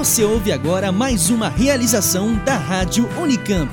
[0.00, 3.70] Você ouve agora mais uma realização da Rádio Unicamp.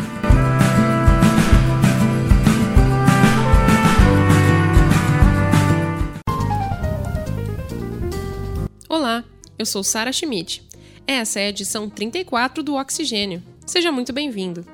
[8.90, 9.24] Olá,
[9.58, 10.68] eu sou Sara Schmidt.
[11.08, 13.41] Essa é a edição 34 do Oxigênio.
[13.66, 14.66] Seja muito bem-vindo.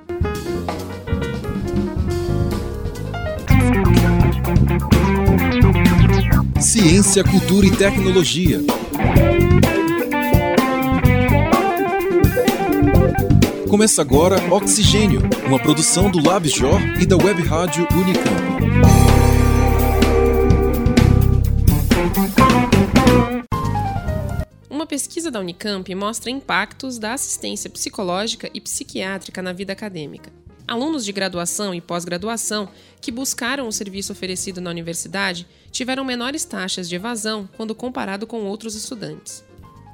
[6.60, 8.60] Ciência, cultura e tecnologia.
[13.74, 18.44] Começa agora Oxigênio, uma produção do LabJOR e da Web Rádio Unicamp.
[24.70, 30.32] Uma pesquisa da Unicamp mostra impactos da assistência psicológica e psiquiátrica na vida acadêmica.
[30.68, 32.70] Alunos de graduação e pós-graduação
[33.02, 38.44] que buscaram o serviço oferecido na universidade tiveram menores taxas de evasão quando comparado com
[38.44, 39.44] outros estudantes.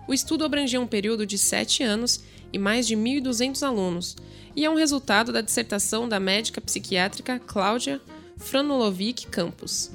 [0.09, 2.21] O estudo abrangeu um período de sete anos
[2.51, 4.15] e mais de 1.200 alunos,
[4.55, 8.01] e é um resultado da dissertação da médica psiquiátrica Cláudia
[8.35, 9.91] Franulovic Campos.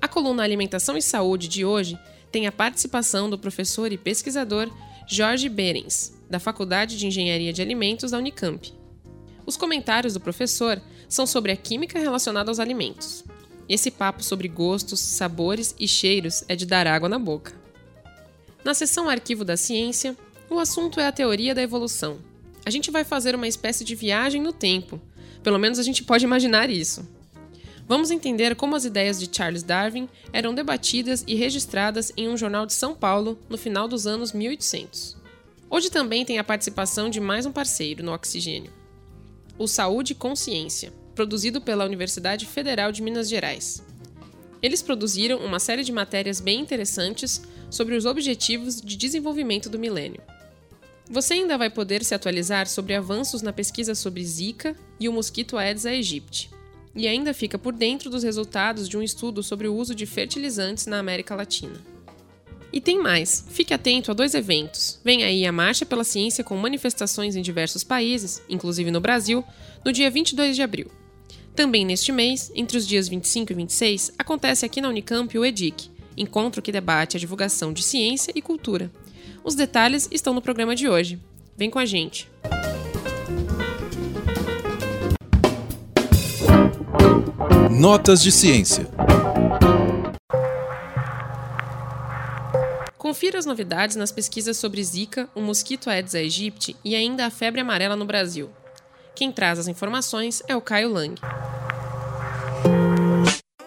[0.00, 1.98] A coluna Alimentação e Saúde de hoje
[2.30, 4.70] tem a participação do professor e pesquisador
[5.08, 8.72] Jorge Berens, da Faculdade de Engenharia de Alimentos da Unicamp.
[9.44, 13.24] Os comentários do professor são sobre a química relacionada aos alimentos.
[13.68, 17.65] Esse papo sobre gostos, sabores e cheiros é de dar água na boca.
[18.66, 20.16] Na seção Arquivo da Ciência,
[20.50, 22.18] o assunto é a teoria da evolução.
[22.64, 25.00] A gente vai fazer uma espécie de viagem no tempo.
[25.40, 27.08] Pelo menos a gente pode imaginar isso.
[27.86, 32.66] Vamos entender como as ideias de Charles Darwin eram debatidas e registradas em um jornal
[32.66, 35.16] de São Paulo no final dos anos 1800.
[35.70, 38.72] Hoje também tem a participação de mais um parceiro no Oxigênio,
[39.56, 43.80] o Saúde Consciência, produzido pela Universidade Federal de Minas Gerais.
[44.66, 50.20] Eles produziram uma série de matérias bem interessantes sobre os Objetivos de Desenvolvimento do Milênio.
[51.08, 55.56] Você ainda vai poder se atualizar sobre avanços na pesquisa sobre Zika e o mosquito
[55.56, 56.50] Aedes aegypti,
[56.96, 60.86] e ainda fica por dentro dos resultados de um estudo sobre o uso de fertilizantes
[60.86, 61.80] na América Latina.
[62.72, 64.98] E tem mais, fique atento a dois eventos.
[65.04, 69.44] Vem aí a Marcha pela Ciência com manifestações em diversos países, inclusive no Brasil,
[69.84, 70.90] no dia 22 de abril.
[71.56, 75.90] Também neste mês, entre os dias 25 e 26, acontece aqui na Unicamp o EDIC,
[76.14, 78.92] encontro que debate a divulgação de ciência e cultura.
[79.42, 81.18] Os detalhes estão no programa de hoje.
[81.56, 82.28] Vem com a gente!
[87.70, 88.86] Notas de ciência.
[92.98, 97.62] Confira as novidades nas pesquisas sobre Zika, o mosquito Aedes aegypti e ainda a febre
[97.62, 98.50] amarela no Brasil.
[99.16, 101.18] Quem traz as informações é o Caio Lang.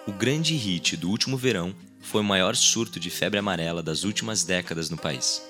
[0.05, 4.43] O grande hit do último verão foi o maior surto de febre amarela das últimas
[4.43, 5.41] décadas no país.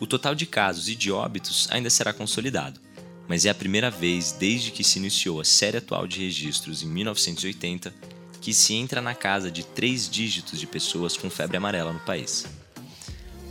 [0.00, 2.80] O total de casos e de óbitos ainda será consolidado,
[3.28, 6.88] mas é a primeira vez desde que se iniciou a série atual de registros em
[6.88, 7.94] 1980
[8.40, 12.44] que se entra na casa de três dígitos de pessoas com febre amarela no país.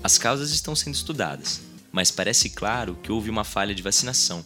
[0.04, 1.62] As causas estão sendo estudadas,
[1.94, 4.44] mas parece claro que houve uma falha de vacinação,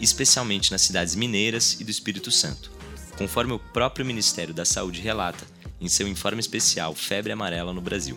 [0.00, 2.70] especialmente nas cidades mineiras e do Espírito Santo,
[3.16, 5.46] conforme o próprio Ministério da Saúde relata
[5.80, 8.16] em seu informe especial Febre Amarela no Brasil.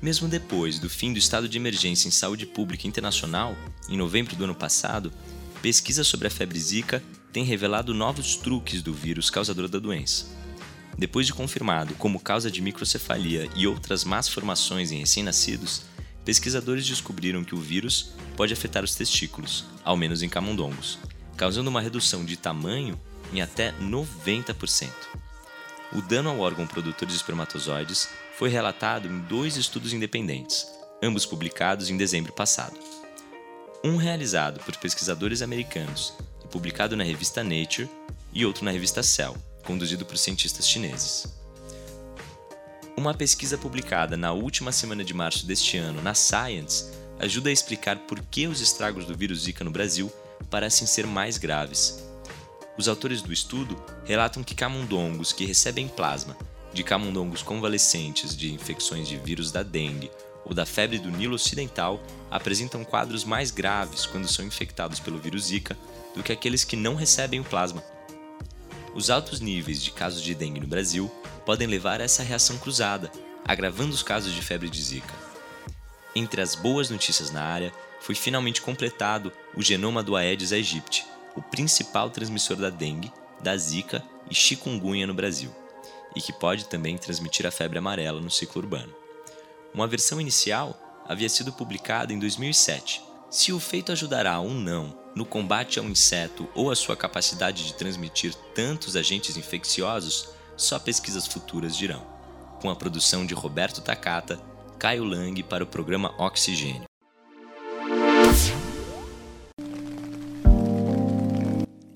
[0.00, 3.56] Mesmo depois do fim do estado de emergência em saúde pública internacional,
[3.88, 5.12] em novembro do ano passado,
[5.60, 7.02] pesquisas sobre a febre Zika
[7.32, 10.26] têm revelado novos truques do vírus causador da doença.
[10.98, 15.82] Depois de confirmado como causa de microcefalia e outras más formações em recém-nascidos,
[16.24, 20.98] pesquisadores descobriram que o vírus pode afetar os testículos, ao menos em camundongos,
[21.36, 22.98] causando uma redução de tamanho
[23.32, 24.90] em até 90%.
[25.92, 30.66] O dano ao órgão produtor de espermatozoides foi relatado em dois estudos independentes,
[31.02, 32.78] ambos publicados em dezembro passado.
[33.84, 37.90] Um realizado por pesquisadores americanos e publicado na revista Nature,
[38.32, 41.41] e outro na revista Cell, conduzido por cientistas chineses.
[42.96, 47.96] Uma pesquisa publicada na última semana de março deste ano na Science ajuda a explicar
[48.00, 50.12] por que os estragos do vírus Zika no Brasil
[50.50, 52.06] parecem ser mais graves.
[52.76, 56.36] Os autores do estudo relatam que camundongos que recebem plasma
[56.72, 60.10] de camundongos convalescentes de infecções de vírus da dengue
[60.44, 65.44] ou da febre do Nilo Ocidental apresentam quadros mais graves quando são infectados pelo vírus
[65.44, 65.78] Zika
[66.14, 67.82] do que aqueles que não recebem o plasma.
[68.94, 71.10] Os altos níveis de casos de dengue no Brasil
[71.44, 73.10] podem levar a essa reação cruzada,
[73.44, 75.14] agravando os casos de febre de Zika.
[76.14, 81.42] Entre as boas notícias na área, foi finalmente completado o genoma do Aedes aegypti, o
[81.42, 85.54] principal transmissor da dengue, da Zika e chikungunya no Brasil
[86.14, 88.94] e que pode também transmitir a febre amarela no ciclo urbano.
[89.72, 93.02] Uma versão inicial havia sido publicada em 2007.
[93.30, 97.74] Se o feito ajudará ou não no combate ao inseto ou a sua capacidade de
[97.74, 102.06] transmitir tantos agentes infecciosos, só pesquisas futuras dirão.
[102.60, 104.40] Com a produção de Roberto Takata,
[104.78, 106.84] Caio Lang para o programa Oxigênio.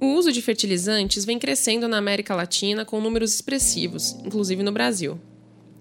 [0.01, 5.21] O uso de fertilizantes vem crescendo na América Latina com números expressivos, inclusive no Brasil.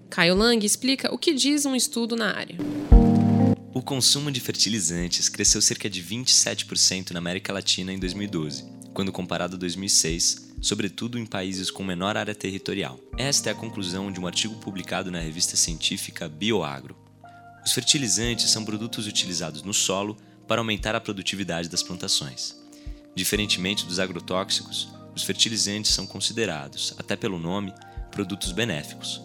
[0.08, 2.56] Caio Lang explica o que diz um estudo na área.
[3.74, 8.64] O consumo de fertilizantes cresceu cerca de 27% na América Latina em 2012,
[8.96, 12.98] quando comparado a 2006, sobretudo em países com menor área territorial.
[13.18, 16.96] Esta é a conclusão de um artigo publicado na revista científica Bioagro.
[17.62, 20.16] Os fertilizantes são produtos utilizados no solo
[20.48, 22.56] para aumentar a produtividade das plantações.
[23.14, 27.74] Diferentemente dos agrotóxicos, os fertilizantes são considerados, até pelo nome,
[28.10, 29.20] produtos benéficos.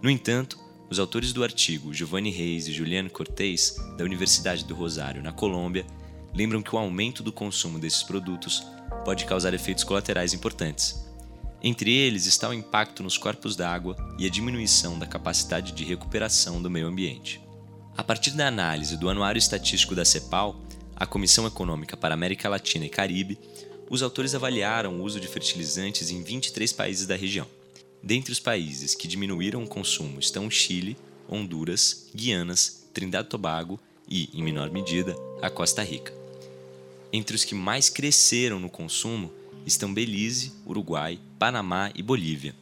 [0.00, 5.24] No entanto, os autores do artigo, Giovanni Reis e Juliano Cortez, da Universidade do Rosário,
[5.24, 5.84] na Colômbia,
[6.32, 8.64] lembram que o aumento do consumo desses produtos
[9.08, 11.02] pode causar efeitos colaterais importantes.
[11.62, 16.60] Entre eles está o impacto nos corpos d'água e a diminuição da capacidade de recuperação
[16.60, 17.40] do meio ambiente.
[17.96, 20.60] A partir da análise do Anuário Estatístico da CEPAL,
[20.94, 23.38] a Comissão Econômica para América Latina e Caribe,
[23.88, 27.46] os autores avaliaram o uso de fertilizantes em 23 países da região.
[28.02, 34.28] Dentre os países que diminuíram o consumo estão Chile, Honduras, Guianas, Trindade e Tobago e,
[34.34, 36.17] em menor medida, a Costa Rica.
[37.12, 39.32] Entre os que mais cresceram no consumo
[39.64, 42.54] estão Belize, Uruguai, Panamá e Bolívia.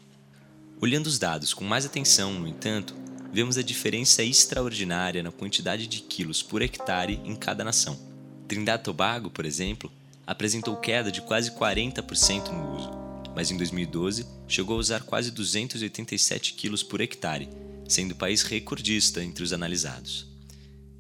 [0.81, 2.95] Olhando os dados com mais atenção, no entanto,
[3.33, 7.99] vemos a diferença extraordinária na quantidade de quilos por hectare em cada nação.
[8.47, 9.91] Trindade e Tobago, por exemplo,
[10.25, 12.91] apresentou queda de quase 40% no uso,
[13.35, 17.49] mas em 2012 chegou a usar quase 287 quilos por hectare,
[17.89, 20.27] sendo o país recordista entre os analisados.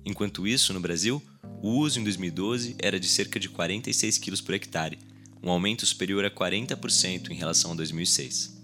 [0.05, 1.23] Enquanto isso, no Brasil,
[1.67, 5.01] o uso em 2012 era de cerca de 46 quilos por hectare,
[5.43, 8.57] um aumento superior a 40% em relação a 2006.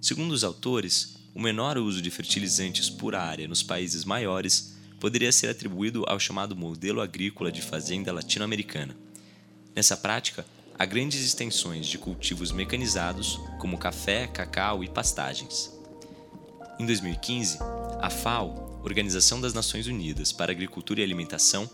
[0.00, 5.48] Segundo os autores, o menor uso de fertilizantes por área nos países maiores poderia ser
[5.48, 8.96] atribuído ao chamado modelo agrícola de fazenda latino-americana.
[9.74, 10.46] Nessa prática,
[10.78, 15.76] há grandes extensões de cultivos mecanizados, como café, cacau e pastagens.
[16.78, 17.58] Em 2015,
[18.00, 21.68] a FAO, Organização das Nações Unidas para Agricultura e Alimentação,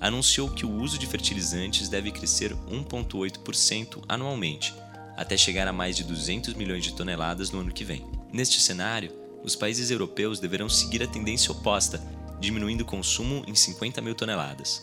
[0.00, 4.74] anunciou que o uso de fertilizantes deve crescer 1,8% anualmente,
[5.16, 8.06] até chegar a mais de 200 milhões de toneladas no ano que vem.
[8.32, 9.12] Neste cenário,
[9.42, 12.02] os países europeus deverão seguir a tendência oposta
[12.40, 14.82] diminuindo o consumo em 50 mil toneladas.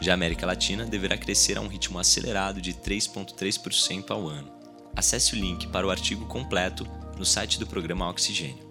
[0.00, 4.50] Já a América Latina deverá crescer a um ritmo acelerado de 3,3% ao ano.
[4.94, 6.86] Acesse o link para o artigo completo
[7.16, 8.66] no site do programa Oxigênio.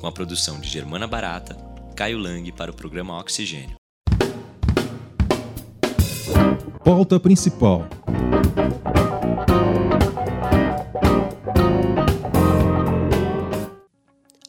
[0.00, 1.56] Com a produção de Germana Barata,
[1.96, 3.77] Caio Lang para o programa Oxigênio.
[6.84, 7.86] Pauta principal.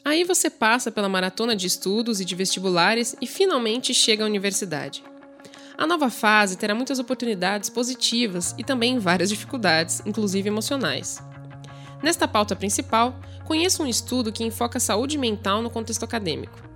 [0.04, 5.02] Aí você passa pela maratona de estudos e de vestibulares e finalmente chega à universidade.
[5.76, 11.22] A nova fase terá muitas oportunidades positivas e também várias dificuldades, inclusive emocionais.
[12.02, 16.69] Nesta pauta principal, conheço um estudo que enfoca a saúde mental no contexto acadêmico.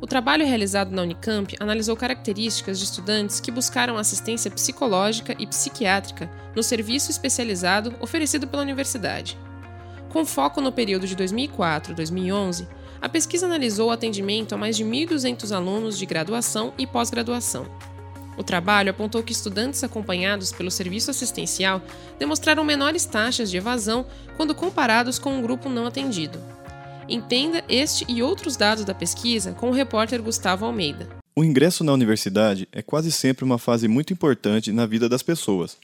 [0.00, 6.30] O trabalho realizado na Unicamp analisou características de estudantes que buscaram assistência psicológica e psiquiátrica
[6.54, 9.38] no serviço especializado oferecido pela universidade.
[10.10, 12.68] Com foco no período de 2004 2011,
[13.00, 17.66] a pesquisa analisou o atendimento a mais de 1.200 alunos de graduação e pós-graduação.
[18.36, 21.80] O trabalho apontou que estudantes acompanhados pelo serviço assistencial
[22.18, 24.06] demonstraram menores taxas de evasão
[24.36, 26.55] quando comparados com um grupo não atendido.
[27.08, 31.08] Entenda este e outros dados da pesquisa com o repórter Gustavo Almeida.
[31.36, 35.76] O ingresso na universidade é quase sempre uma fase muito importante na vida das pessoas.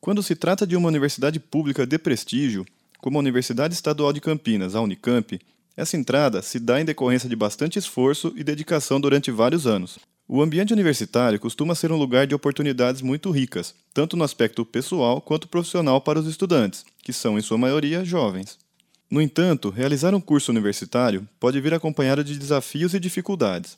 [0.00, 2.64] Quando se trata de uma universidade pública de prestígio,
[2.98, 5.38] como a Universidade Estadual de Campinas, a Unicamp,
[5.76, 9.98] essa entrada se dá em decorrência de bastante esforço e dedicação durante vários anos.
[10.26, 15.20] O ambiente universitário costuma ser um lugar de oportunidades muito ricas, tanto no aspecto pessoal
[15.20, 18.58] quanto profissional para os estudantes, que são, em sua maioria, jovens.
[19.08, 23.76] No entanto, realizar um curso universitário pode vir acompanhado de desafios e dificuldades.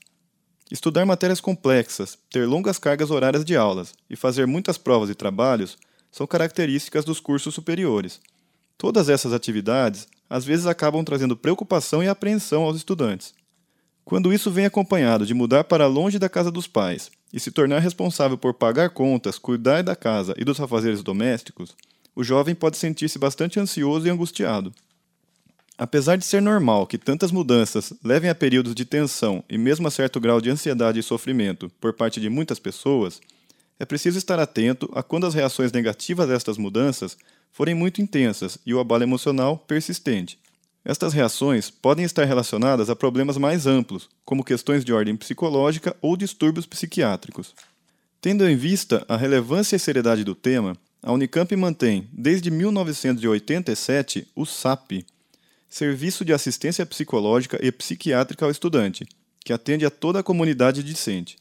[0.71, 5.77] Estudar matérias complexas, ter longas cargas horárias de aulas e fazer muitas provas e trabalhos
[6.11, 8.21] são características dos cursos superiores.
[8.79, 13.35] Todas essas atividades às vezes acabam trazendo preocupação e apreensão aos estudantes.
[14.05, 17.81] Quando isso vem acompanhado de mudar para longe da casa dos pais e se tornar
[17.81, 21.77] responsável por pagar contas, cuidar da casa e dos afazeres domésticos,
[22.17, 24.73] o jovem pode sentir-se bastante ansioso e angustiado.
[25.79, 29.91] Apesar de ser normal que tantas mudanças levem a períodos de tensão e mesmo a
[29.93, 33.21] certo grau de ansiedade e sofrimento por parte de muitas pessoas,
[33.79, 37.17] é preciso estar atento a quando as reações negativas a estas mudanças
[37.53, 40.37] forem muito intensas e o abalo emocional persistente.
[40.85, 46.17] Estas reações podem estar relacionadas a problemas mais amplos, como questões de ordem psicológica ou
[46.17, 47.55] distúrbios psiquiátricos.
[48.21, 54.45] Tendo em vista a relevância e seriedade do tema, a Unicamp mantém, desde 1987, o
[54.45, 55.05] SAP,
[55.69, 59.07] Serviço de Assistência Psicológica e Psiquiátrica ao Estudante,
[59.45, 61.37] que atende a toda a comunidade discente.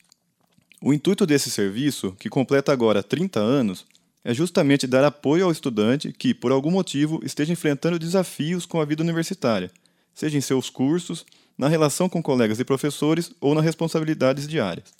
[0.81, 3.85] O intuito desse serviço, que completa agora 30 anos,
[4.25, 8.85] é justamente dar apoio ao estudante que, por algum motivo, esteja enfrentando desafios com a
[8.85, 9.71] vida universitária,
[10.13, 11.25] seja em seus cursos,
[11.57, 14.93] na relação com colegas e professores ou nas responsabilidades diárias.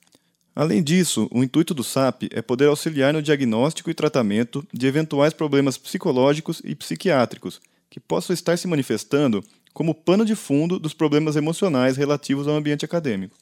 [0.55, 5.33] Além disso, o intuito do SAP é poder auxiliar no diagnóstico e tratamento de eventuais
[5.33, 11.35] problemas psicológicos e psiquiátricos que possam estar se manifestando como pano de fundo dos problemas
[11.35, 13.37] emocionais relativos ao ambiente acadêmico.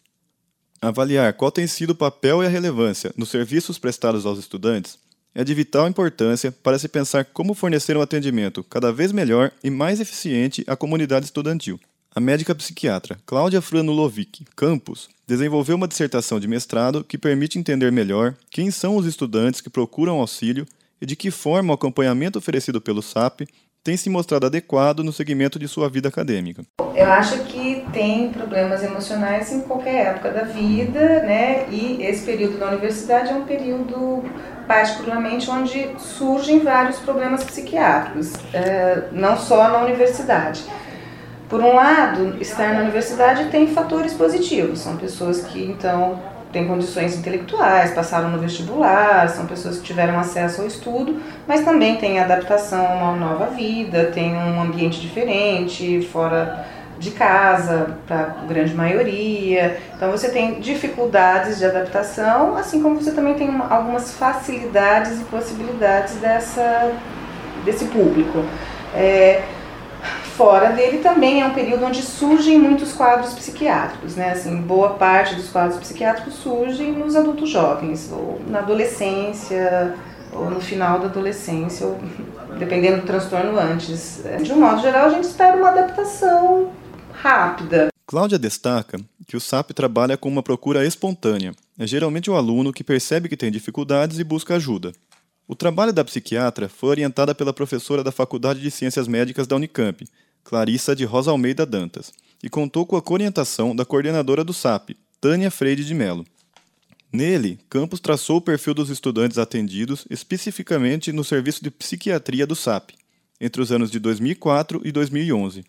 [0.82, 5.00] Avaliar qual tem sido o papel e a relevância nos serviços prestados aos estudantes
[5.34, 9.70] é de vital importância para se pensar como fornecer um atendimento cada vez melhor e
[9.70, 11.80] mais eficiente à comunidade estudantil.
[12.14, 18.36] A médica psiquiatra Cláudia Franulovic Campos desenvolveu uma dissertação de mestrado que permite entender melhor
[18.50, 20.66] quem são os estudantes que procuram auxílio
[21.02, 23.42] e de que forma o acompanhamento oferecido pelo SAP
[23.86, 26.64] tem se mostrado adequado no segmento de sua vida acadêmica.
[26.96, 31.68] Eu acho que tem problemas emocionais em qualquer época da vida, né?
[31.70, 34.24] E esse período da universidade é um período
[34.68, 40.64] particularmente onde surgem vários problemas psiquiátricos, é, não só na universidade.
[41.48, 46.20] Por um lado, estar na universidade tem fatores positivos, são pessoas que então
[46.56, 51.98] têm condições intelectuais, passaram no vestibular, são pessoas que tiveram acesso ao estudo, mas também
[51.98, 56.66] tem adaptação a uma nova vida, tem um ambiente diferente, fora
[56.98, 59.78] de casa, para a grande maioria.
[59.98, 65.26] Então você tem dificuldades de adaptação, assim como você também tem uma, algumas facilidades e
[65.26, 66.94] possibilidades dessa,
[67.66, 68.46] desse público.
[68.94, 69.44] É,
[70.36, 74.32] fora dele também é um período onde surgem muitos quadros psiquiátricos, né?
[74.32, 79.96] Assim, boa parte dos quadros psiquiátricos surgem nos adultos jovens, ou na adolescência,
[80.34, 81.98] ou no final da adolescência, ou
[82.60, 84.24] dependendo do transtorno antes.
[84.42, 86.72] De um modo geral, a gente espera uma adaptação
[87.14, 87.88] rápida.
[88.06, 91.54] Cláudia destaca que o SAP trabalha com uma procura espontânea.
[91.80, 94.92] É geralmente o aluno que percebe que tem dificuldades e busca ajuda.
[95.48, 100.04] O trabalho da psiquiatra foi orientada pela professora da Faculdade de Ciências Médicas da Unicamp,
[100.46, 105.50] Clarissa de Rosa Almeida Dantas, e contou com a orientação da coordenadora do SAP, Tânia
[105.50, 106.24] Freire de Mello.
[107.12, 112.92] Nele, Campos traçou o perfil dos estudantes atendidos especificamente no serviço de psiquiatria do SAP,
[113.42, 115.66] entre os anos de 2004 e 2011.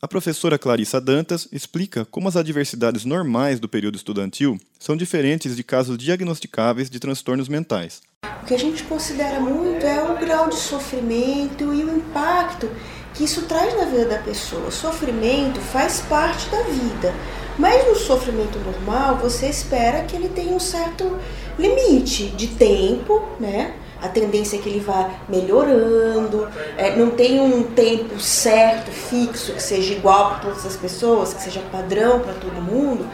[0.00, 5.62] A professora Clarissa Dantas explica como as adversidades normais do período estudantil são diferentes de
[5.62, 8.02] casos diagnosticáveis de transtornos mentais.
[8.42, 12.68] O que a gente considera muito é o grau de sofrimento e o impacto
[13.14, 14.70] que isso traz na vida da pessoa.
[14.70, 17.14] Sofrimento faz parte da vida,
[17.58, 21.18] mas no sofrimento normal você espera que ele tenha um certo
[21.58, 23.74] limite de tempo, né?
[24.02, 29.62] a tendência é que ele vá melhorando, é, não tem um tempo certo, fixo, que
[29.62, 33.06] seja igual para todas as pessoas, que seja padrão para todo mundo,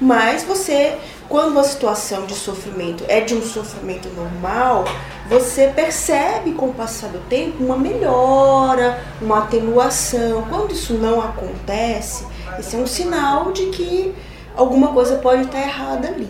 [0.00, 0.96] mas você,
[1.28, 4.84] quando a situação de sofrimento é de um sofrimento normal,
[5.28, 10.46] você percebe com o passar do tempo uma melhora, uma atenuação.
[10.48, 12.24] Quando isso não acontece,
[12.58, 14.14] esse é um sinal de que
[14.56, 16.28] alguma coisa pode estar errada ali.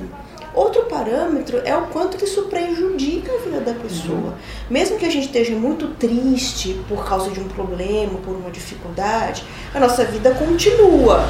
[0.54, 4.34] Outro parâmetro é o quanto que isso prejudica a vida da pessoa.
[4.70, 9.44] Mesmo que a gente esteja muito triste por causa de um problema, por uma dificuldade,
[9.74, 11.28] a nossa vida continua.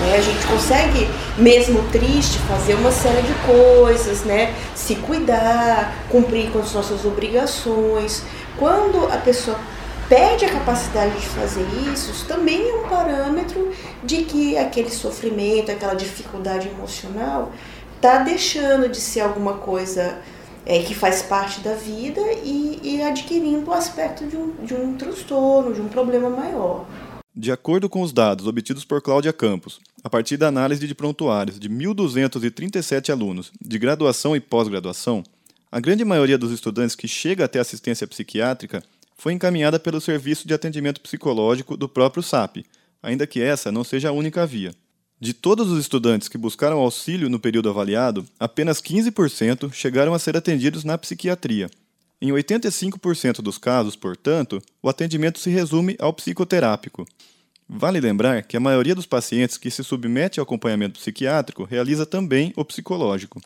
[0.00, 0.16] Né?
[0.16, 4.54] A gente consegue, mesmo triste, fazer uma série de coisas, né?
[4.74, 8.22] se cuidar, cumprir com as nossas obrigações.
[8.58, 9.58] Quando a pessoa
[10.08, 13.70] perde a capacidade de fazer isso, isso também é um parâmetro
[14.02, 17.52] de que aquele sofrimento, aquela dificuldade emocional
[17.94, 20.18] está deixando de ser alguma coisa
[20.66, 24.94] é, que faz parte da vida e, e adquirindo o aspecto de um, de um
[24.96, 26.84] transtorno, de um problema maior.
[27.34, 31.60] De acordo com os dados obtidos por Cláudia Campos, a partir da análise de prontuários
[31.60, 35.22] de 1.237 alunos de graduação e pós-graduação,
[35.70, 38.82] a grande maioria dos estudantes que chega até assistência psiquiátrica
[39.16, 42.64] foi encaminhada pelo Serviço de Atendimento Psicológico do próprio SAP,
[43.00, 44.74] ainda que essa não seja a única via.
[45.20, 50.36] De todos os estudantes que buscaram auxílio no período avaliado, apenas 15% chegaram a ser
[50.36, 51.70] atendidos na psiquiatria.
[52.22, 57.06] Em 85% dos casos, portanto, o atendimento se resume ao psicoterápico.
[57.72, 62.52] Vale lembrar que a maioria dos pacientes que se submete ao acompanhamento psiquiátrico realiza também
[62.56, 63.40] o psicológico.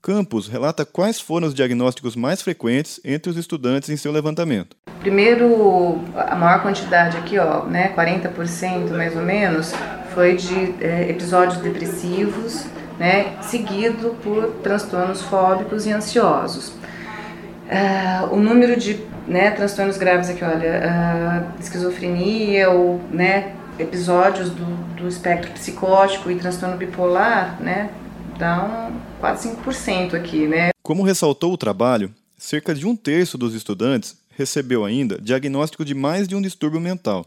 [0.00, 4.76] Campos relata quais foram os diagnósticos mais frequentes entre os estudantes em seu levantamento.
[5.00, 9.72] Primeiro, a maior quantidade aqui, ó, né, 40% mais ou menos,
[10.14, 12.66] foi de é, episódios depressivos,
[13.00, 16.68] né, seguido por transtornos fóbicos e ansiosos.
[16.68, 18.94] Uh, o número de
[19.26, 24.64] né, transtornos graves aqui, olha, uh, esquizofrenia ou né, episódios do,
[24.94, 27.90] do espectro psicótico e transtorno bipolar, né,
[28.38, 30.70] dá um, quase 5% aqui, né.
[30.82, 36.28] Como ressaltou o trabalho, cerca de um terço dos estudantes recebeu ainda diagnóstico de mais
[36.28, 37.26] de um distúrbio mental.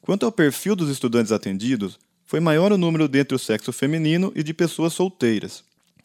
[0.00, 4.42] Quanto ao perfil dos estudantes atendidos, foi maior o número dentre o sexo feminino e
[4.42, 5.64] de pessoas solteiras.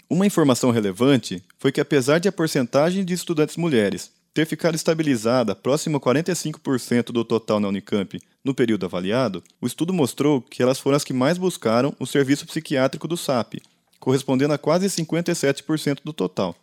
[0.10, 5.56] Uma informação relevante foi que, apesar de a porcentagem de estudantes mulheres ter ficado estabilizada
[5.56, 10.77] próxima a 45% do total na Unicamp no período avaliado, o estudo mostrou que elas
[10.77, 13.54] foram as que mais buscaram o serviço psiquiátrico do SAP,
[13.98, 16.54] correspondendo a quase 57% do total.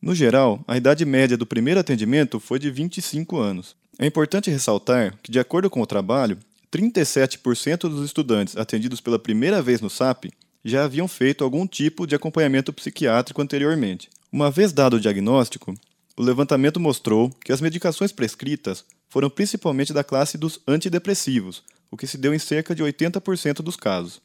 [0.00, 3.74] No geral, a idade média do primeiro atendimento foi de 25 anos.
[3.98, 6.38] É importante ressaltar que, de acordo com o trabalho,
[6.72, 10.26] 37% dos estudantes atendidos pela primeira vez no SAP
[10.64, 14.08] já haviam feito algum tipo de acompanhamento psiquiátrico anteriormente.
[14.32, 15.74] Uma vez dado o diagnóstico,
[16.20, 22.06] o levantamento mostrou que as medicações prescritas foram principalmente da classe dos antidepressivos, o que
[22.06, 24.20] se deu em cerca de 80% dos casos.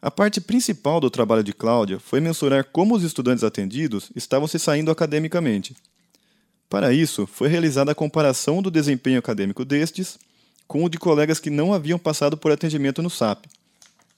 [0.00, 4.56] A parte principal do trabalho de Cláudia foi mensurar como os estudantes atendidos estavam se
[4.56, 5.76] saindo academicamente.
[6.70, 10.20] Para isso, foi realizada a comparação do desempenho acadêmico destes
[10.68, 13.46] com o de colegas que não haviam passado por atendimento no SAP.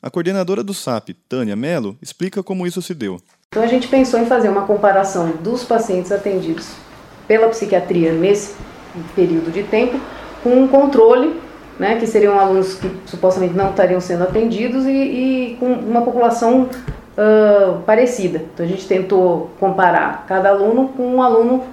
[0.02, 3.18] A coordenadora do SAP, Tânia Mello, explica como isso se deu.
[3.48, 6.83] Então a gente pensou em fazer uma comparação dos pacientes atendidos
[7.26, 8.54] pela psiquiatria nesse
[9.14, 9.98] período de tempo
[10.42, 11.34] com um controle,
[11.78, 16.68] né, que seriam alunos que supostamente não estariam sendo atendidos e, e com uma população
[17.16, 18.44] uh, parecida.
[18.52, 21.64] Então a gente tentou comparar cada aluno com um aluno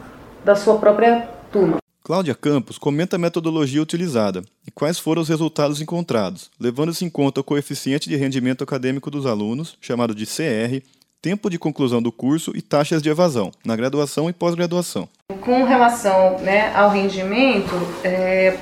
[0.44, 1.78] da sua própria turma.
[2.04, 7.42] Cláudia Campos comenta a metodologia utilizada e quais foram os resultados encontrados, levando-se em conta
[7.42, 10.84] o coeficiente de rendimento acadêmico dos alunos, chamado de CR,
[11.22, 15.08] tempo de conclusão do curso e taxas de evasão, na graduação e pós-graduação.
[15.42, 18.58] Com relação né, ao rendimento, é,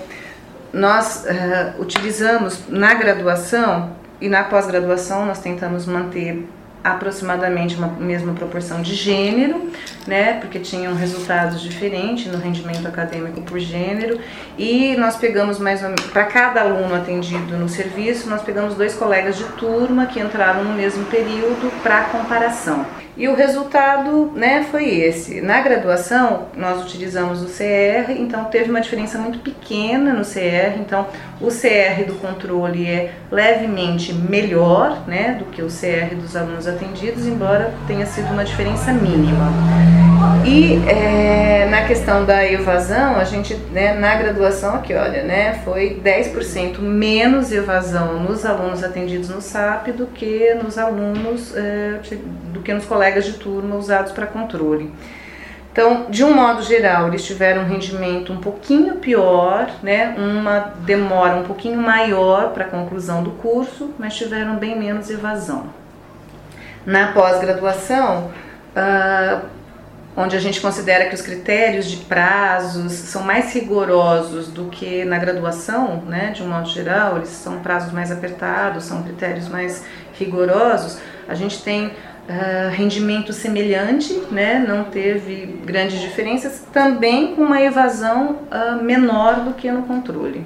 [0.74, 6.46] nós é, utilizamos na graduação e na pós-graduação, nós tentamos manter
[6.84, 9.70] aproximadamente uma mesma proporção de gênero,
[10.08, 14.20] né, porque tinham resultados diferentes no rendimento acadêmico por gênero,
[14.58, 18.96] e nós pegamos mais ou menos, para cada aluno atendido no serviço, nós pegamos dois
[18.96, 22.86] colegas de turma que entraram no mesmo período para comparação.
[23.20, 25.42] E o resultado né, foi esse.
[25.42, 30.80] Na graduação, nós utilizamos o CR, então teve uma diferença muito pequena no CR.
[30.80, 31.06] Então,
[31.42, 37.28] o CR do controle é levemente melhor né, do que o CR dos alunos atendidos,
[37.28, 39.99] embora tenha sido uma diferença mínima.
[40.46, 46.02] E é, na questão da evasão, a gente, né, na graduação aqui, olha, né, foi
[46.04, 52.00] 10% menos evasão nos alunos atendidos no SAP do que nos alunos, é,
[52.52, 54.92] do que nos colegas de turma usados para controle.
[55.72, 61.36] Então, de um modo geral, eles tiveram um rendimento um pouquinho pior, né, uma demora
[61.36, 65.68] um pouquinho maior para a conclusão do curso, mas tiveram bem menos evasão.
[66.86, 68.32] Na pós-graduação,
[68.76, 69.59] uh,
[70.16, 75.18] onde a gente considera que os critérios de prazos são mais rigorosos do que na
[75.18, 81.00] graduação, né, de um modo geral, eles são prazos mais apertados, são critérios mais rigorosos,
[81.28, 88.40] a gente tem uh, rendimento semelhante, né, não teve grandes diferenças, também com uma evasão
[88.52, 90.46] uh, menor do que no controle.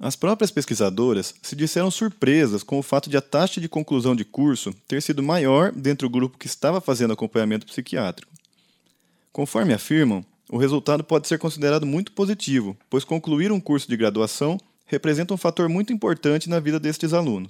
[0.00, 4.24] As próprias pesquisadoras se disseram surpresas com o fato de a taxa de conclusão de
[4.24, 8.37] curso ter sido maior dentro do grupo que estava fazendo acompanhamento psiquiátrico.
[9.38, 14.58] Conforme afirmam, o resultado pode ser considerado muito positivo, pois concluir um curso de graduação
[14.84, 17.48] representa um fator muito importante na vida destes alunos.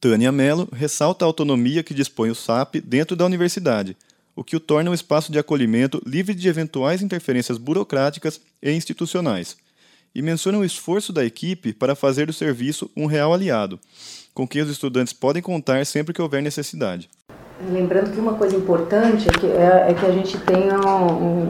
[0.00, 3.94] Tânia Mello ressalta a autonomia que dispõe o SAP dentro da universidade,
[4.34, 9.54] o que o torna um espaço de acolhimento livre de eventuais interferências burocráticas e institucionais,
[10.14, 13.78] e menciona o esforço da equipe para fazer do serviço um real aliado,
[14.32, 17.10] com quem os estudantes podem contar sempre que houver necessidade.
[17.60, 21.42] Lembrando que uma coisa importante é que, é, é que a gente tenha um,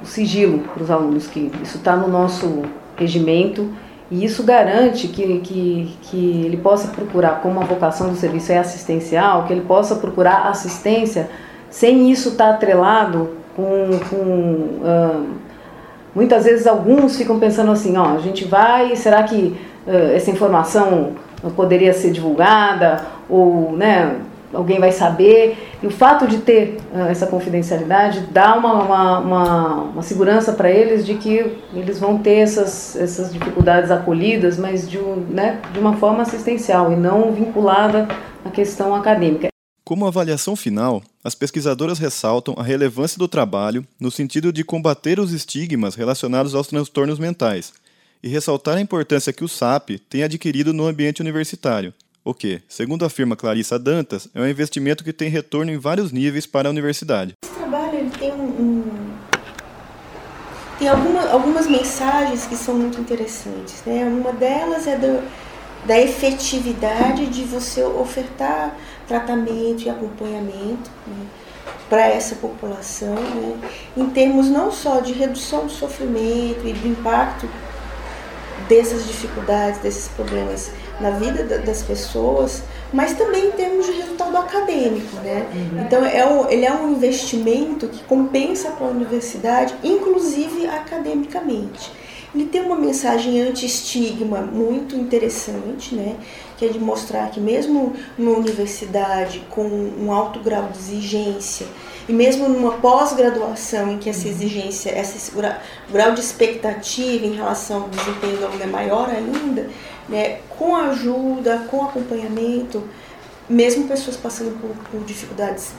[0.00, 2.62] um sigilo para os alunos, que isso está no nosso
[2.96, 3.70] regimento
[4.10, 8.58] e isso garante que, que, que ele possa procurar, como a vocação do serviço é
[8.58, 11.30] assistencial, que ele possa procurar assistência
[11.70, 13.90] sem isso estar tá atrelado com.
[14.10, 15.26] com uh,
[16.14, 21.12] muitas vezes alguns ficam pensando assim: ó, a gente vai, será que uh, essa informação
[21.56, 24.16] poderia ser divulgada ou né,
[24.52, 25.56] alguém vai saber.
[25.82, 30.70] E o fato de ter uh, essa confidencialidade dá uma, uma, uma, uma segurança para
[30.70, 35.78] eles de que eles vão ter essas, essas dificuldades acolhidas, mas de, um, né, de
[35.78, 38.08] uma forma assistencial e não vinculada
[38.44, 39.48] à questão acadêmica.
[39.84, 45.32] Como avaliação final, as pesquisadoras ressaltam a relevância do trabalho no sentido de combater os
[45.32, 47.72] estigmas relacionados aos transtornos mentais
[48.22, 51.92] e ressaltar a importância que o SAP tem adquirido no ambiente universitário,
[52.24, 56.46] o que, segundo afirma Clarissa Dantas, é um investimento que tem retorno em vários níveis
[56.46, 57.34] para a universidade.
[57.44, 59.12] Esse trabalho ele tem um, um
[60.78, 63.82] tem alguma, algumas mensagens que são muito interessantes.
[63.86, 64.04] Né?
[64.04, 65.22] Uma delas é do,
[65.86, 71.26] da efetividade de você ofertar tratamento e acompanhamento né,
[71.88, 77.48] para essa população, né, em termos não só de redução do sofrimento e do impacto
[78.72, 85.16] dessas dificuldades, desses problemas na vida das pessoas, mas também em termos de resultado acadêmico,
[85.16, 85.46] né?
[85.54, 85.82] Uhum.
[85.82, 91.92] Então é um, ele é um investimento que compensa para a universidade, inclusive academicamente.
[92.34, 96.16] Ele tem uma mensagem anti-estigma muito interessante, né?
[96.56, 101.66] que é de mostrar que mesmo numa universidade com um alto grau de exigência
[102.08, 105.32] e mesmo numa pós-graduação em que essa exigência, esse
[105.90, 109.70] grau de expectativa em relação ao desempenho do aluno é maior ainda,
[110.08, 112.82] né, com ajuda, com acompanhamento,
[113.48, 115.72] mesmo pessoas passando por, por dificuldades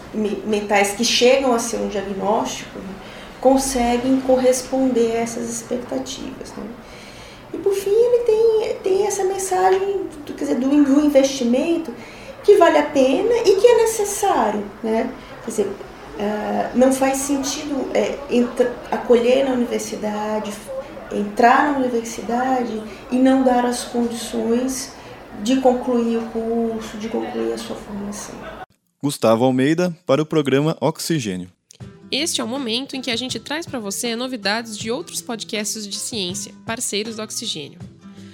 [0.46, 2.94] mentais que chegam a ser um diagnóstico, né,
[3.42, 6.54] conseguem corresponder a essas expectativas.
[6.56, 6.64] Né.
[7.54, 11.94] E por fim ele tem, tem essa mensagem do, quer dizer, do, do investimento
[12.44, 14.64] que vale a pena e que é necessário.
[14.82, 15.10] Né?
[15.44, 15.72] Quer dizer,
[16.16, 18.18] uh, não faz sentido é,
[18.92, 20.52] acolher na universidade,
[21.12, 24.94] entrar na universidade e não dar as condições
[25.42, 28.36] de concluir o curso, de concluir a sua formação.
[29.02, 31.50] Gustavo Almeida para o programa Oxigênio.
[32.10, 35.88] Este é o momento em que a gente traz para você novidades de outros podcasts
[35.88, 37.80] de ciência, parceiros do Oxigênio.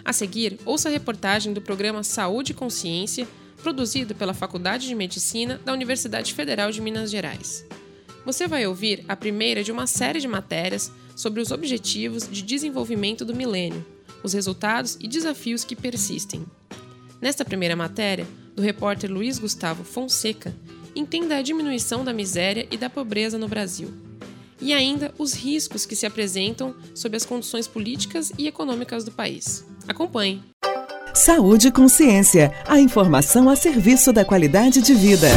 [0.04, 3.28] A seguir, ouça a reportagem do programa Saúde e Consciência,
[3.62, 7.65] produzido pela Faculdade de Medicina da Universidade Federal de Minas Gerais.
[8.26, 13.26] Você vai ouvir a primeira de uma série de matérias sobre os Objetivos de Desenvolvimento
[13.26, 13.86] do Milênio,
[14.24, 16.45] os resultados e desafios que persistem.
[17.22, 20.56] Nesta primeira matéria, do repórter Luiz Gustavo Fonseca,
[20.95, 23.91] entenda a diminuição da miséria e da pobreza no Brasil.
[24.62, 29.65] E ainda os riscos que se apresentam sob as condições políticas e econômicas do país.
[29.88, 30.43] Acompanhe!
[31.20, 35.28] Saúde e Consciência a informação a serviço da qualidade de vida.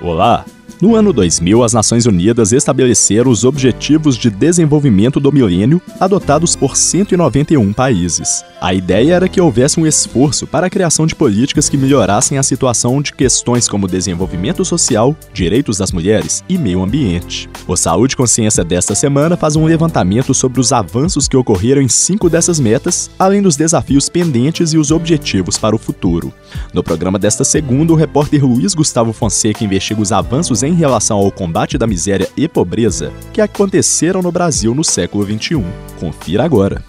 [0.00, 0.44] Olá!
[0.80, 6.74] No ano 2000, as Nações Unidas estabeleceram os Objetivos de Desenvolvimento do Milênio, adotados por
[6.74, 8.42] 191 países.
[8.58, 12.42] A ideia era que houvesse um esforço para a criação de políticas que melhorassem a
[12.42, 17.50] situação de questões como desenvolvimento social, direitos das mulheres e meio ambiente.
[17.68, 22.30] O Saúde Consciência desta semana faz um levantamento sobre os avanços que ocorreram em cinco
[22.30, 26.32] dessas metas, além dos desafios pendentes e os objetivos para o futuro.
[26.72, 31.30] No programa desta segunda, o repórter Luiz Gustavo Fonseca investiga os avanços em relação ao
[31.30, 35.64] combate da miséria e pobreza que aconteceram no Brasil no século XXI.
[35.98, 36.84] Confira agora.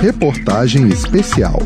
[0.00, 1.58] Reportagem especial.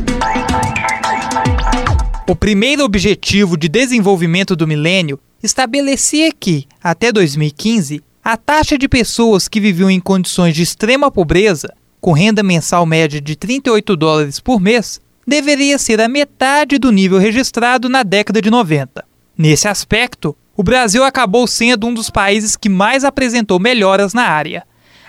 [2.26, 9.46] O primeiro objetivo de desenvolvimento do milênio estabelecia que, até 2015, a taxa de pessoas
[9.46, 14.58] que viviam em condições de extrema pobreza, com renda mensal média de 38 dólares por
[14.58, 19.04] mês, deveria ser a metade do nível registrado na década de 90.
[19.36, 24.64] Nesse aspecto, o Brasil acabou sendo um dos países que mais apresentou melhoras na área.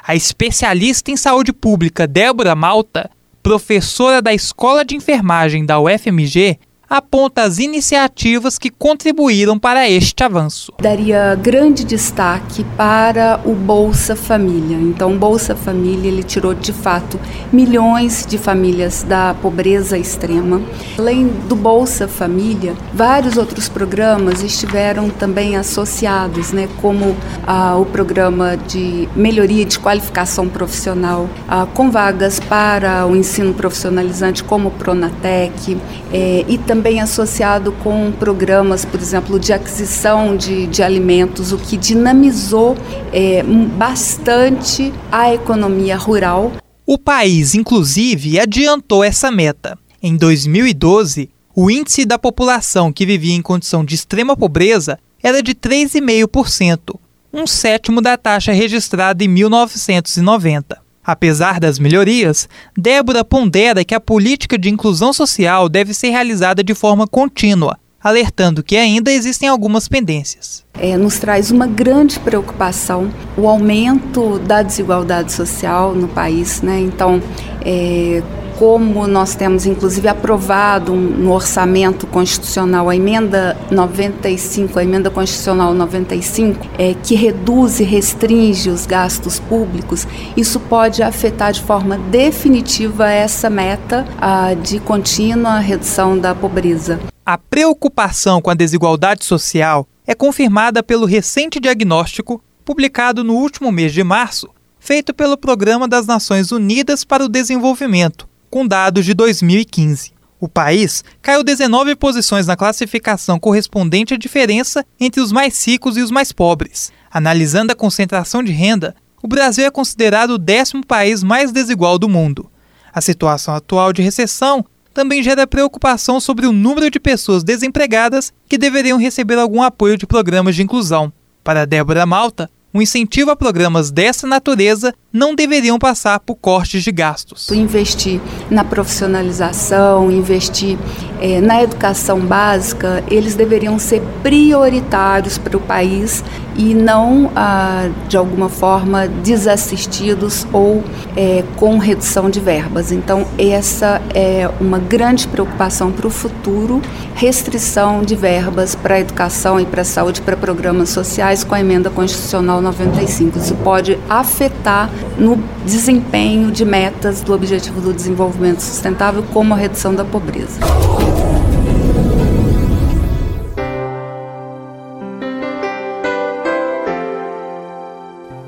[0.05, 3.09] A especialista em saúde pública Débora Malta,
[3.43, 10.71] professora da Escola de Enfermagem da UFMG, aponta as iniciativas que contribuíram para este avanço.
[10.79, 14.77] Daria grande destaque para o Bolsa Família.
[14.77, 17.19] Então, o Bolsa Família ele tirou de fato
[17.51, 20.61] milhões de famílias da pobreza extrema.
[20.97, 28.55] Além do Bolsa Família, vários outros programas estiveram também associados, né, como ah, o programa
[28.55, 35.77] de melhoria de qualificação profissional, ah, com vagas para o ensino profissionalizante, como o Pronatec,
[36.13, 41.57] eh, e também também associado com programas, por exemplo, de aquisição de, de alimentos, o
[41.57, 42.75] que dinamizou
[43.13, 46.51] é, bastante a economia rural.
[46.85, 49.79] O país, inclusive, adiantou essa meta.
[50.03, 55.55] Em 2012, o índice da população que vivia em condição de extrema pobreza era de
[55.55, 56.99] 3,5%,
[57.31, 60.84] um sétimo da taxa registrada em 1990.
[61.05, 66.73] Apesar das melhorias, Débora pondera que a política de inclusão social deve ser realizada de
[66.73, 70.65] forma contínua, alertando que ainda existem algumas pendências.
[70.79, 76.61] É, nos traz uma grande preocupação o aumento da desigualdade social no país.
[76.61, 76.79] Né?
[76.79, 77.21] Então,
[77.63, 78.23] é,
[78.57, 86.59] como nós temos inclusive aprovado no orçamento constitucional a emenda 95, a emenda constitucional 95,
[86.77, 93.49] é, que reduz e restringe os gastos públicos, isso pode afetar de forma definitiva essa
[93.49, 96.99] meta a, de contínua redução da pobreza.
[97.25, 103.93] A preocupação com a desigualdade social é confirmada pelo recente diagnóstico publicado no último mês
[103.93, 110.13] de março, feito pelo Programa das Nações Unidas para o Desenvolvimento, com dados de 2015.
[110.39, 116.01] O país caiu 19 posições na classificação correspondente à diferença entre os mais ricos e
[116.01, 116.89] os mais pobres.
[117.11, 122.07] Analisando a concentração de renda, o Brasil é considerado o décimo país mais desigual do
[122.07, 122.49] mundo.
[122.93, 128.57] A situação atual de recessão também gera preocupação sobre o número de pessoas desempregadas que
[128.57, 131.11] deveriam receber algum apoio de programas de inclusão.
[131.43, 136.91] Para Débora Malta, um incentivo a programas dessa natureza não deveriam passar por cortes de
[136.91, 137.49] gastos.
[137.49, 138.19] Investir
[138.51, 140.77] na profissionalização, investir
[141.21, 146.21] é, na educação básica, eles deveriam ser prioritários para o país
[146.57, 150.83] e não, ah, de alguma forma, desassistidos ou
[151.15, 152.91] é, com redução de verbas.
[152.91, 156.81] Então, essa é uma grande preocupação para o futuro:
[157.13, 161.59] restrição de verbas para a educação e para a saúde, para programas sociais com a
[161.59, 163.37] emenda constitucional 95.
[163.37, 169.93] Isso pode afetar no desempenho de metas do Objetivo do Desenvolvimento Sustentável, como a redução
[169.93, 170.59] da pobreza.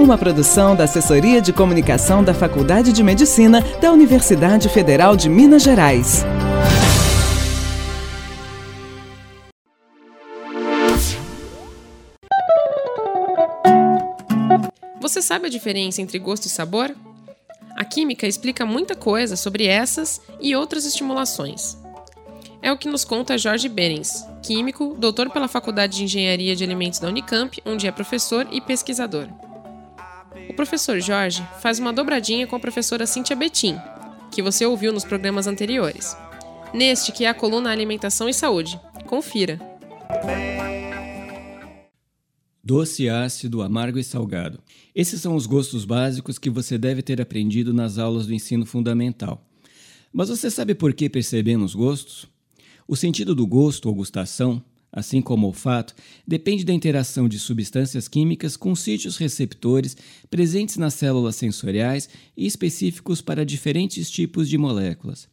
[0.00, 5.62] Uma produção da Assessoria de Comunicação da Faculdade de Medicina da Universidade Federal de Minas
[5.62, 6.24] Gerais.
[15.02, 16.96] Você sabe a diferença entre gosto e sabor?
[17.76, 21.76] A química explica muita coisa sobre essas e outras estimulações.
[22.62, 26.98] É o que nos conta Jorge Berens, químico, doutor pela Faculdade de Engenharia de Alimentos
[26.98, 29.28] da Unicamp, onde é professor e pesquisador.
[30.50, 33.76] O professor Jorge faz uma dobradinha com a professora Cíntia Betim,
[34.32, 36.16] que você ouviu nos programas anteriores.
[36.74, 38.78] Neste que é a coluna Alimentação e Saúde.
[39.06, 39.60] Confira.
[42.64, 44.58] Doce, ácido, amargo e salgado.
[44.92, 49.48] Esses são os gostos básicos que você deve ter aprendido nas aulas do ensino fundamental.
[50.12, 52.26] Mas você sabe por que percebemos gostos?
[52.88, 54.60] O sentido do gosto ou gustação,
[54.92, 55.94] assim como o olfato,
[56.26, 59.96] depende da interação de substâncias químicas com sítios receptores
[60.28, 65.28] presentes nas células sensoriais e específicos para diferentes tipos de moléculas.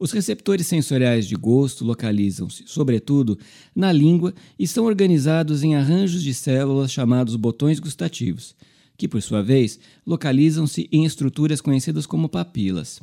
[0.00, 3.36] Os receptores sensoriais de gosto localizam-se, sobretudo,
[3.74, 8.54] na língua e são organizados em arranjos de células chamados botões gustativos,
[8.96, 13.00] que, por sua vez, localizam-se em estruturas conhecidas como papilas.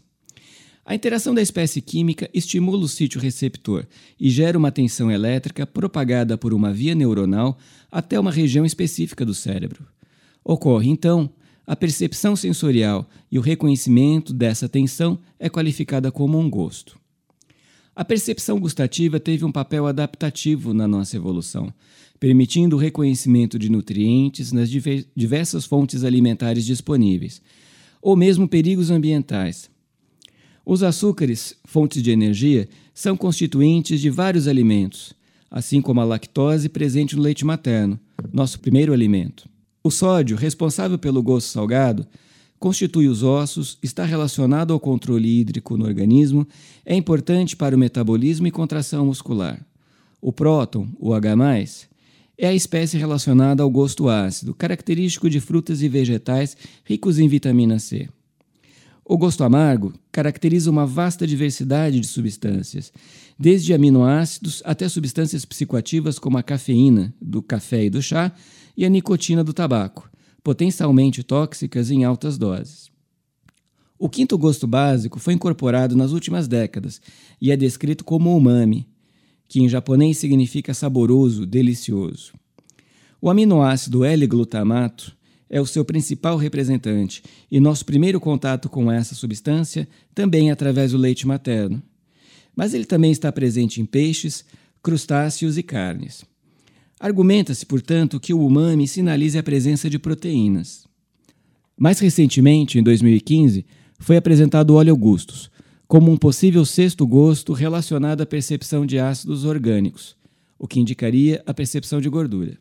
[0.88, 3.88] A interação da espécie química estimula o sítio receptor
[4.19, 7.58] e gera uma tensão elétrica propagada por uma via neuronal
[7.91, 9.84] até uma região específica do cérebro.
[10.43, 11.28] Ocorre, então,
[11.65, 17.00] a percepção sensorial e o reconhecimento dessa tensão é qualificada como um gosto.
[17.95, 21.74] A percepção gustativa teve um papel adaptativo na nossa evolução,
[22.19, 27.41] permitindo o reconhecimento de nutrientes nas diversas fontes alimentares disponíveis,
[28.00, 29.74] ou mesmo perigos ambientais.
[30.65, 35.13] Os açúcares, fontes de energia, são constituintes de vários alimentos,
[35.51, 37.99] assim como a lactose presente no leite materno,
[38.34, 39.47] nosso primeiro alimento.
[39.84, 42.08] O sódio, responsável pelo gosto salgado,
[42.58, 46.47] constitui os ossos, está relacionado ao controle hídrico no organismo,
[46.84, 49.63] é importante para o metabolismo e contração muscular.
[50.19, 51.88] O próton, o H+,
[52.39, 57.78] é a espécie relacionada ao gosto ácido, característico de frutas e vegetais ricos em vitamina
[57.78, 58.10] C.
[59.07, 62.91] O gosto amargo caracteriza uma vasta diversidade de substâncias,
[63.37, 68.31] desde aminoácidos até substâncias psicoativas como a cafeína do café e do chá
[68.75, 70.09] e a nicotina do tabaco,
[70.43, 72.89] potencialmente tóxicas em altas doses.
[73.99, 76.99] O quinto gosto básico foi incorporado nas últimas décadas
[77.39, 78.87] e é descrito como umami,
[79.47, 82.33] que em japonês significa saboroso, delicioso.
[83.21, 85.15] O aminoácido L-glutamato
[85.49, 90.91] é o seu principal representante e nosso primeiro contato com essa substância também é através
[90.91, 91.81] do leite materno.
[92.55, 94.45] Mas ele também está presente em peixes,
[94.81, 96.23] crustáceos e carnes.
[96.99, 100.86] Argumenta-se, portanto, que o umami sinaliza a presença de proteínas.
[101.77, 103.65] Mais recentemente, em 2015,
[103.99, 105.51] foi apresentado o óleo augustus
[105.88, 110.15] como um possível sexto gosto relacionado à percepção de ácidos orgânicos,
[110.58, 112.58] o que indicaria a percepção de gordura.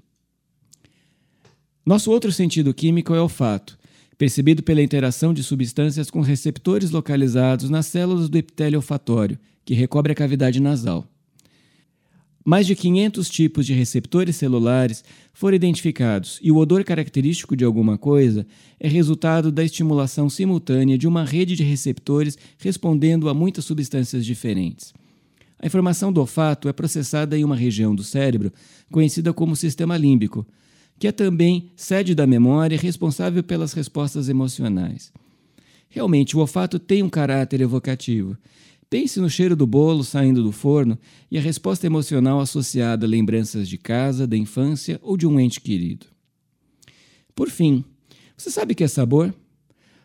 [1.85, 3.79] Nosso outro sentido químico é o olfato,
[4.16, 10.11] percebido pela interação de substâncias com receptores localizados nas células do epitélio olfatório, que recobre
[10.12, 11.07] a cavidade nasal.
[12.42, 17.99] Mais de 500 tipos de receptores celulares foram identificados e o odor característico de alguma
[17.99, 18.47] coisa
[18.81, 24.94] é resultado da estimulação simultânea de uma rede de receptores respondendo a muitas substâncias diferentes.
[25.59, 28.53] A informação do olfato é processada em uma região do cérebro
[28.90, 30.47] conhecida como sistema límbico,
[30.98, 35.12] que é também sede da memória responsável pelas respostas emocionais.
[35.88, 38.37] Realmente, o olfato tem um caráter evocativo.
[38.90, 40.98] Pense no cheiro do bolo saindo do forno
[41.30, 45.61] e a resposta emocional associada a lembranças de casa, da infância ou de um ente
[45.61, 46.07] querido.
[47.35, 47.85] Por fim,
[48.37, 49.35] você sabe o que é sabor?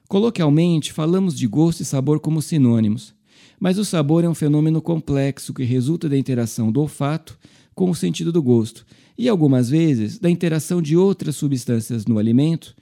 [0.07, 3.13] Coloquialmente, falamos de gosto e sabor como sinônimos,
[3.59, 7.37] mas o sabor é um fenômeno complexo que resulta da interação do olfato
[7.75, 8.85] com o sentido do gosto
[9.19, 12.73] e algumas vezes da interação de outras substâncias no alimento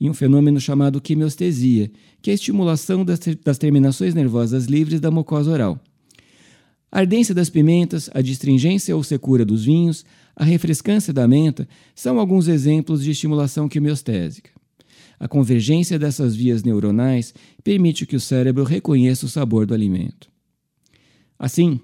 [0.00, 5.12] em um fenômeno chamado quimiostezia, que é a estimulação das, das terminações nervosas livres da
[5.12, 5.80] mucosa oral.
[6.90, 12.18] A ardência das pimentas, a distringência ou secura dos vinhos, a refrescância da menta são
[12.18, 14.50] alguns exemplos de estimulação quimiostésica.
[15.20, 20.28] A convergência dessas vias neuronais permite que o cérebro reconheça o sabor do alimento.
[21.38, 21.80] Assim,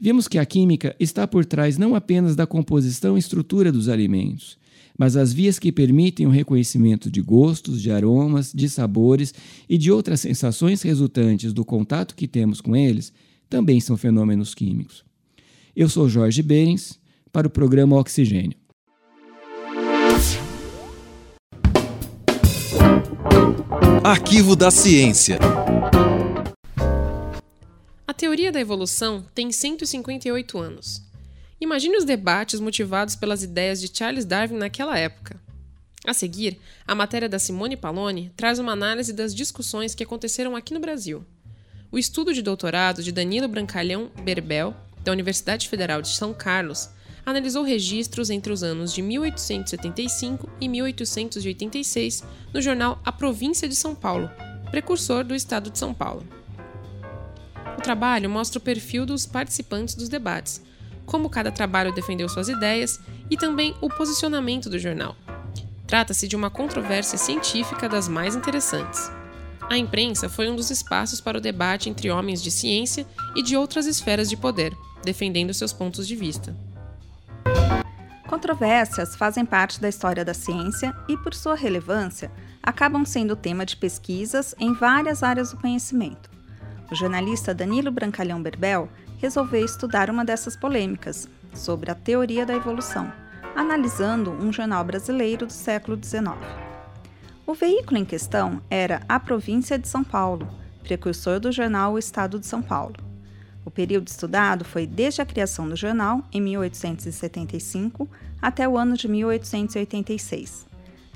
[0.00, 4.56] Vimos que a química está por trás não apenas da composição e estrutura dos alimentos,
[4.96, 9.34] mas as vias que permitem o reconhecimento de gostos, de aromas, de sabores
[9.68, 13.12] e de outras sensações resultantes do contato que temos com eles
[13.50, 15.04] também são fenômenos químicos.
[15.74, 16.98] Eu sou Jorge Berens,
[17.32, 18.56] para o programa Oxigênio.
[24.04, 25.38] Arquivo da Ciência
[28.18, 31.00] teoria da evolução tem 158 anos.
[31.60, 35.40] Imagine os debates motivados pelas ideias de Charles Darwin naquela época.
[36.04, 40.74] A seguir, a matéria da Simone Paloni traz uma análise das discussões que aconteceram aqui
[40.74, 41.24] no Brasil.
[41.92, 46.90] O estudo de doutorado de Danilo Brancalhão Berbel, da Universidade Federal de São Carlos,
[47.24, 53.94] analisou registros entre os anos de 1875 e 1886 no jornal A Província de São
[53.94, 54.28] Paulo,
[54.72, 56.37] precursor do Estado de São Paulo.
[57.78, 60.60] O trabalho mostra o perfil dos participantes dos debates,
[61.06, 62.98] como cada trabalho defendeu suas ideias
[63.30, 65.14] e também o posicionamento do jornal.
[65.86, 69.08] Trata-se de uma controvérsia científica das mais interessantes.
[69.70, 73.56] A imprensa foi um dos espaços para o debate entre homens de ciência e de
[73.56, 76.56] outras esferas de poder, defendendo seus pontos de vista.
[78.26, 82.28] Controvérsias fazem parte da história da ciência e, por sua relevância,
[82.60, 86.37] acabam sendo tema de pesquisas em várias áreas do conhecimento.
[86.90, 93.12] O jornalista Danilo Brancalhão Berbel resolveu estudar uma dessas polêmicas, sobre a teoria da evolução,
[93.54, 96.36] analisando um jornal brasileiro do século XIX.
[97.46, 100.48] O veículo em questão era A Província de São Paulo,
[100.82, 102.96] precursor do jornal O Estado de São Paulo.
[103.64, 108.08] O período estudado foi desde a criação do jornal, em 1875,
[108.40, 110.66] até o ano de 1886.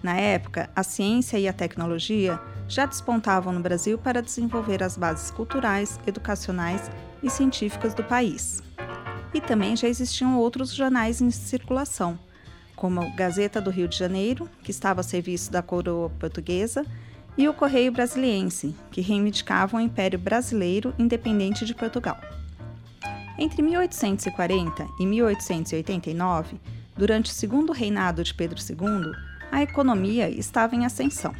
[0.02, 2.40] Na época, a ciência e a tecnologia
[2.72, 6.90] já despontavam no Brasil para desenvolver as bases culturais, educacionais
[7.22, 8.62] e científicas do país.
[9.34, 12.18] E também já existiam outros jornais em circulação,
[12.74, 16.86] como Gazeta do Rio de Janeiro, que estava a serviço da coroa portuguesa,
[17.36, 22.18] e o Correio Brasiliense, que reivindicavam o Império Brasileiro independente de Portugal.
[23.38, 26.58] Entre 1840 e 1889,
[26.96, 29.12] durante o segundo reinado de Pedro II,
[29.50, 31.34] a economia estava em ascensão.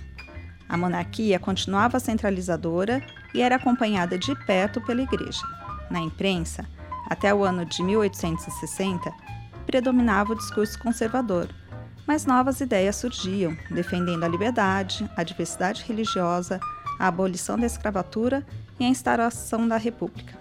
[0.68, 3.02] A monarquia continuava centralizadora
[3.34, 5.42] e era acompanhada de perto pela Igreja.
[5.90, 6.66] Na imprensa,
[7.08, 9.12] até o ano de 1860,
[9.66, 11.48] predominava o discurso conservador,
[12.06, 16.58] mas novas ideias surgiam, defendendo a liberdade, a diversidade religiosa,
[16.98, 18.44] a abolição da escravatura
[18.78, 20.40] e a instauração da República.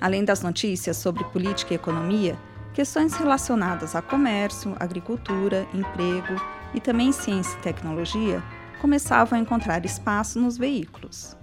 [0.00, 2.36] Além das notícias sobre política e economia,
[2.74, 6.34] questões relacionadas a comércio, agricultura, emprego
[6.74, 8.42] e também ciência e tecnologia
[8.80, 11.36] começavam a encontrar espaço nos veículos.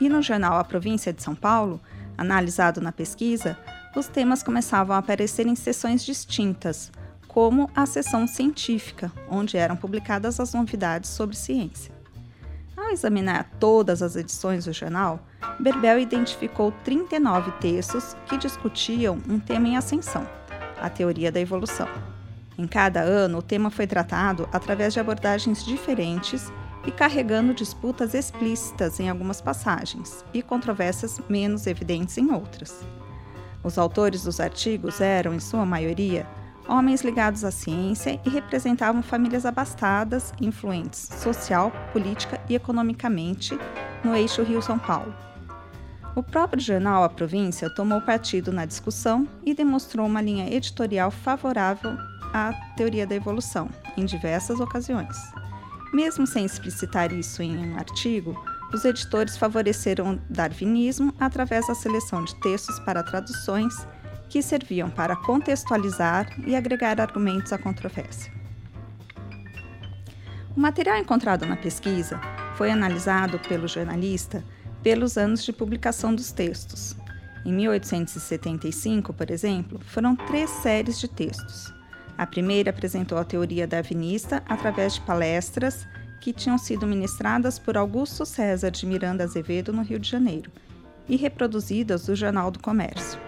[0.00, 1.80] E no jornal A Província de São Paulo,
[2.16, 3.58] analisado na pesquisa,
[3.96, 6.92] os temas começavam a aparecer em seções distintas,
[7.26, 11.94] como a seção científica, onde eram publicadas as novidades sobre ciência.
[12.76, 15.18] Ao examinar todas as edições do jornal,
[15.58, 20.28] Berbel identificou 39 textos que discutiam um tema em ascensão,
[20.80, 21.88] a teoria da evolução.
[22.58, 26.50] Em cada ano, o tema foi tratado através de abordagens diferentes
[26.86, 32.82] e carregando disputas explícitas em algumas passagens e controvérsias menos evidentes em outras.
[33.62, 36.26] Os autores dos artigos eram, em sua maioria,
[36.68, 43.58] homens ligados à ciência e representavam famílias abastadas, influentes social, política e economicamente
[44.02, 45.14] no eixo Rio-São Paulo.
[46.14, 51.94] O próprio jornal A Província tomou partido na discussão e demonstrou uma linha editorial favorável
[52.32, 55.16] à teoria da evolução, em diversas ocasiões.
[55.92, 58.36] Mesmo sem explicitar isso em um artigo,
[58.72, 63.86] os editores favoreceram o darwinismo através da seleção de textos para traduções
[64.28, 68.32] que serviam para contextualizar e agregar argumentos à controvérsia.
[70.56, 72.20] O material encontrado na pesquisa
[72.56, 74.42] foi analisado pelo jornalista
[74.82, 76.96] pelos anos de publicação dos textos.
[77.44, 81.75] Em 1875, por exemplo, foram três séries de textos.
[82.18, 85.86] A primeira apresentou a teoria darwinista através de palestras
[86.20, 90.50] que tinham sido ministradas por Augusto César de Miranda Azevedo no Rio de Janeiro
[91.08, 93.20] e reproduzidas do Jornal do Comércio.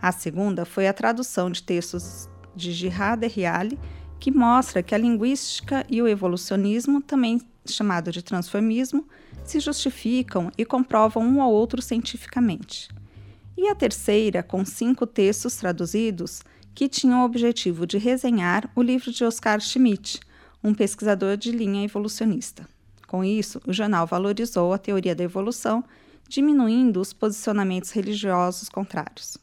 [0.00, 3.78] A segunda foi a tradução de textos de Girard Reale,
[4.18, 9.06] que mostra que a linguística e o evolucionismo, também chamado de transformismo,
[9.44, 12.88] se justificam e comprovam um ao outro cientificamente.
[13.56, 16.42] E a terceira, com cinco textos traduzidos,
[16.74, 20.20] que tinham o objetivo de resenhar o livro de Oscar Schmidt,
[20.62, 22.68] um pesquisador de linha evolucionista.
[23.06, 25.84] Com isso, o jornal valorizou a teoria da evolução,
[26.28, 29.36] diminuindo os posicionamentos religiosos contrários.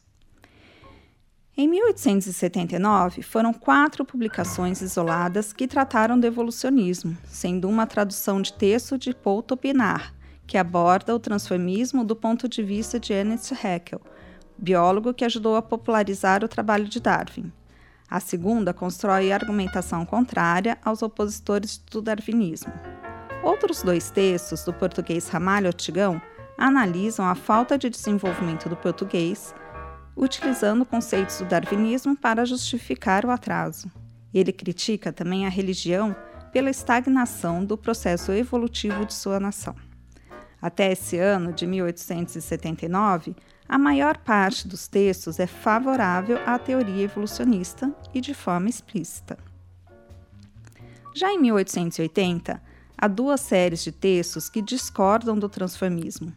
[1.56, 8.96] Em 1879, foram quatro publicações isoladas que trataram do evolucionismo, sendo uma tradução de texto
[8.96, 10.14] de Paul Topinar,
[10.46, 14.00] que aborda o transformismo do ponto de vista de Ernest Haeckel,
[14.60, 17.52] biólogo que ajudou a popularizar o trabalho de Darwin.
[18.08, 22.72] A segunda constrói argumentação contrária aos opositores do darwinismo.
[23.42, 26.20] Outros dois textos, do português Ramalho Ortigão,
[26.58, 29.54] analisam a falta de desenvolvimento do português
[30.16, 33.90] utilizando conceitos do darwinismo para justificar o atraso.
[34.34, 36.14] Ele critica também a religião
[36.52, 39.74] pela estagnação do processo evolutivo de sua nação.
[40.60, 43.34] Até esse ano de 1879,
[43.70, 49.38] a maior parte dos textos é favorável à teoria evolucionista e de forma explícita.
[51.14, 52.60] Já em 1880,
[52.98, 56.34] há duas séries de textos que discordam do transformismo.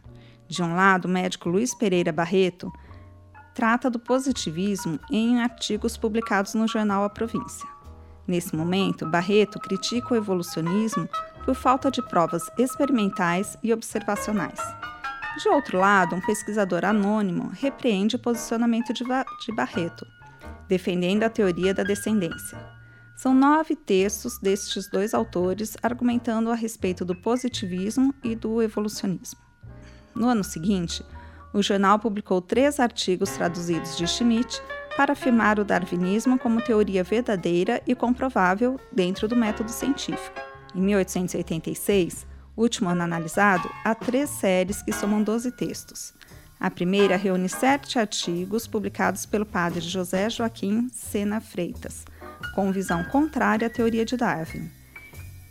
[0.48, 2.72] De um lado, o médico Luiz Pereira Barreto
[3.56, 7.68] trata do positivismo em artigos publicados no jornal A Província.
[8.28, 11.10] Nesse momento, Barreto critica o evolucionismo
[11.44, 14.62] por falta de provas experimentais e observacionais.
[15.38, 20.06] De outro lado, um pesquisador anônimo repreende o posicionamento de, de Barreto,
[20.68, 22.58] defendendo a teoria da descendência.
[23.16, 29.40] São nove textos destes dois autores argumentando a respeito do positivismo e do evolucionismo.
[30.14, 31.04] No ano seguinte,
[31.52, 34.62] o jornal publicou três artigos traduzidos de Schmidt
[34.96, 40.40] para afirmar o darwinismo como teoria verdadeira e comprovável dentro do método científico.
[40.76, 46.14] Em 1886, último ano analisado, há três séries que somam 12 textos.
[46.60, 52.06] A primeira reúne sete artigos publicados pelo padre José Joaquim Sena Freitas,
[52.56, 54.72] com visão contrária à teoria de Darwin.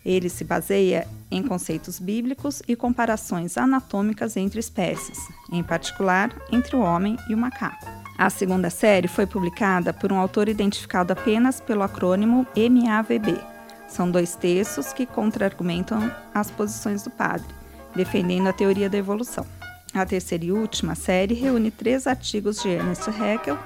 [0.04, 5.18] Ele se baseia em conceitos bíblicos e comparações anatômicas entre espécies,
[5.50, 7.86] em particular entre o homem e o macaco.
[8.18, 13.51] A segunda série foi publicada por um autor identificado apenas pelo acrônimo MAVB.
[13.92, 17.46] São dois textos que contra-argumentam as posições do padre,
[17.94, 19.46] defendendo a teoria da evolução.
[19.92, 23.58] A terceira e última série reúne três artigos de Ernest Haeckel,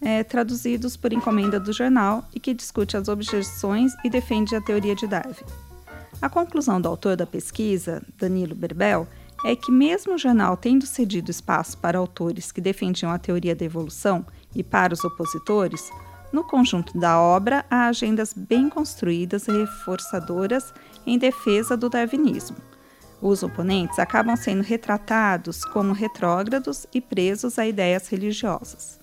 [0.00, 4.94] é, traduzidos por encomenda do jornal e que discute as objeções e defende a teoria
[4.94, 5.34] de Darwin.
[6.20, 9.08] A conclusão do autor da pesquisa, Danilo Berbel,
[9.44, 13.64] é que, mesmo o jornal tendo cedido espaço para autores que defendiam a teoria da
[13.64, 14.24] evolução
[14.54, 15.90] e para os opositores,
[16.32, 20.72] no conjunto da obra há agendas bem construídas e reforçadoras
[21.06, 22.56] em defesa do darwinismo.
[23.20, 28.98] Os oponentes acabam sendo retratados como retrógrados e presos a ideias religiosas.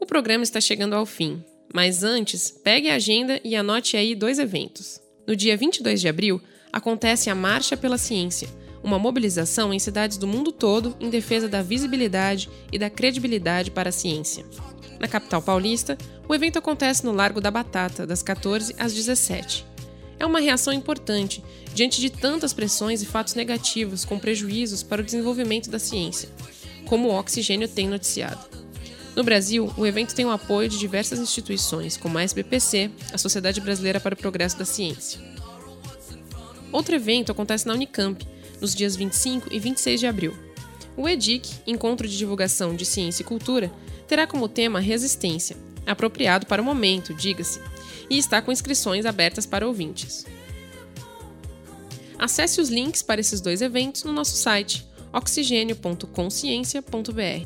[0.00, 4.38] O programa está chegando ao fim, mas antes, pegue a agenda e anote aí dois
[4.38, 5.00] eventos.
[5.26, 6.40] No dia 22 de abril,
[6.72, 8.48] acontece a Marcha pela Ciência,
[8.82, 13.88] uma mobilização em cidades do mundo todo em defesa da visibilidade e da credibilidade para
[13.88, 14.44] a ciência.
[15.04, 19.66] Na capital paulista, o evento acontece no Largo da Batata, das 14 às 17.
[20.18, 21.44] É uma reação importante
[21.74, 26.30] diante de tantas pressões e fatos negativos com prejuízos para o desenvolvimento da ciência,
[26.86, 28.46] como o Oxigênio tem noticiado.
[29.14, 33.60] No Brasil, o evento tem o apoio de diversas instituições, como a SBPC, a Sociedade
[33.60, 35.20] Brasileira para o Progresso da Ciência.
[36.72, 38.26] Outro evento acontece na Unicamp,
[38.58, 40.34] nos dias 25 e 26 de abril.
[40.96, 43.70] O EDIC, Encontro de Divulgação de Ciência e Cultura,
[44.06, 47.60] terá como tema resistência, apropriado para o momento, diga-se,
[48.08, 50.24] e está com inscrições abertas para ouvintes.
[52.18, 57.44] Acesse os links para esses dois eventos no nosso site oxigênio.consciência.br.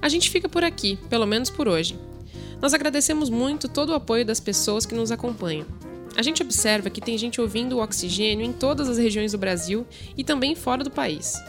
[0.00, 1.98] A gente fica por aqui, pelo menos por hoje.
[2.60, 5.66] Nós agradecemos muito todo o apoio das pessoas que nos acompanham.
[6.16, 9.86] A gente observa que tem gente ouvindo o oxigênio em todas as regiões do Brasil
[10.16, 11.42] e também fora do país.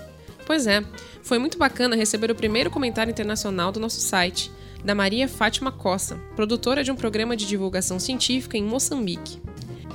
[0.45, 0.83] Pois é,
[1.21, 4.51] foi muito bacana receber o primeiro comentário internacional do nosso site,
[4.83, 9.41] da Maria Fátima Costa, produtora de um programa de divulgação científica em Moçambique.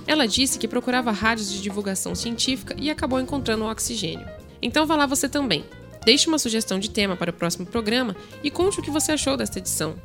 [0.06, 4.26] Ela disse que procurava rádios de divulgação científica e acabou encontrando o oxigênio.
[4.62, 5.64] Então vá lá você também.
[6.04, 9.36] Deixe uma sugestão de tema para o próximo programa e conte o que você achou
[9.36, 9.96] desta edição.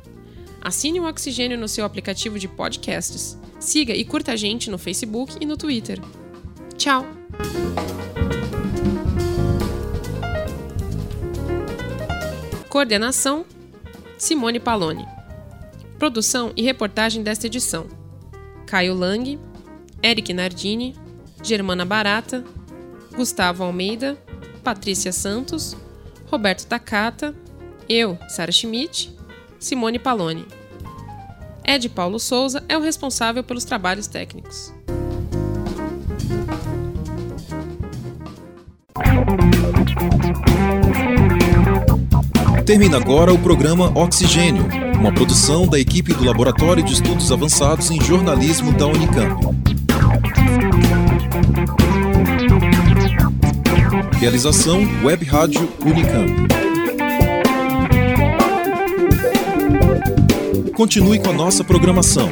[0.64, 3.38] Assine o Oxigênio no seu aplicativo de podcasts.
[3.60, 6.00] Siga e curta a gente no Facebook e no Twitter.
[6.78, 7.06] Tchau!
[12.70, 13.44] Coordenação:
[14.16, 15.06] Simone Paloni.
[15.98, 17.86] Produção e reportagem desta edição:
[18.66, 19.38] Caio Lang,
[20.02, 20.96] Eric Nardini,
[21.42, 22.42] Germana Barata,
[23.14, 24.16] Gustavo Almeida,
[24.62, 25.76] Patrícia Santos,
[26.24, 27.34] Roberto Takata,
[27.86, 29.14] eu, Sara Schmidt
[29.64, 30.46] Simone Paloni.
[31.66, 34.72] Ed Paulo Souza é o responsável pelos trabalhos técnicos.
[42.66, 44.66] Termina agora o programa Oxigênio,
[44.98, 49.46] uma produção da equipe do Laboratório de Estudos Avançados em Jornalismo da Unicamp.
[54.18, 56.73] Realização Web Rádio Unicamp.
[60.74, 62.28] Continue com a nossa programação.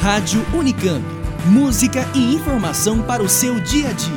[0.00, 1.04] Rádio Unicamp.
[1.46, 4.15] Música e informação para o seu dia a dia.